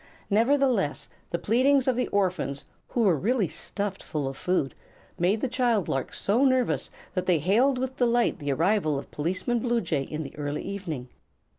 [0.31, 4.73] Nevertheless, the pleadings of the orphans, who were really stuffed full of food,
[5.19, 9.59] made the child larks so nervous that they hailed with delight the arrival of Policeman
[9.59, 11.09] Bluejay in the early evening.